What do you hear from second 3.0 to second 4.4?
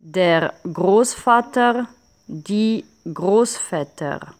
Großväter.